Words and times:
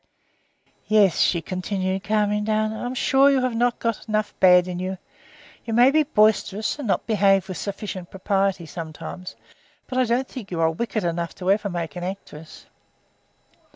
"Yes," 0.87 1.19
she 1.19 1.43
continued, 1.43 2.03
calming 2.03 2.43
down, 2.43 2.73
"I'm 2.73 2.95
sure 2.95 3.29
you 3.29 3.39
have 3.41 3.55
not 3.55 3.85
enough 4.07 4.33
bad 4.39 4.67
in 4.67 4.79
you. 4.79 4.97
You 5.63 5.75
may 5.75 5.91
he 5.91 6.01
boisterous, 6.01 6.79
and 6.79 6.87
not 6.87 7.05
behave 7.05 7.47
with 7.47 7.57
sufficient 7.57 8.09
propriety 8.09 8.65
sometimes, 8.65 9.35
but 9.85 9.99
I 9.99 10.05
don't 10.05 10.27
think 10.27 10.49
you 10.49 10.59
are 10.59 10.71
wicked 10.71 11.03
enough 11.03 11.35
to 11.35 11.51
ever 11.51 11.69
make 11.69 11.95
an 11.95 12.03
actress." 12.03 12.65